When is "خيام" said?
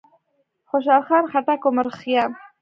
1.99-2.31